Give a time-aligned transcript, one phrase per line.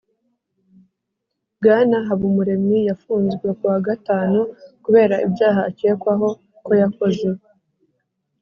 [1.57, 4.39] Bwana Habumuremyi yafunzwe ku wa gatanu
[4.83, 6.27] kubera ibyaha akekwaho
[6.65, 7.27] ko yakoze